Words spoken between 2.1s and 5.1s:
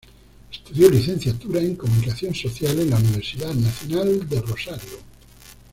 Social en la Universidad Nacional de Rosario.